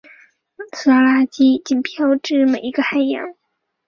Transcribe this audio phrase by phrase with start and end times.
[0.73, 3.35] 塑料垃圾已经飘至每一个海洋。